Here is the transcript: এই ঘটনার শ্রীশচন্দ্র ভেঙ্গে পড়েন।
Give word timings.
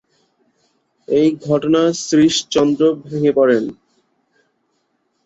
এই 1.07 1.27
ঘটনার 1.47 1.89
শ্রীশচন্দ্র 2.01 2.81
ভেঙ্গে 3.03 3.31
পড়েন। 3.37 3.63